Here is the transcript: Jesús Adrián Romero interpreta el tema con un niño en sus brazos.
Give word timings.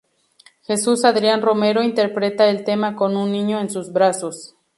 Jesús 0.63 1.05
Adrián 1.05 1.43
Romero 1.43 1.83
interpreta 1.83 2.49
el 2.49 2.63
tema 2.63 2.95
con 2.95 3.15
un 3.15 3.31
niño 3.31 3.59
en 3.59 3.69
sus 3.69 3.93
brazos. 3.93 4.55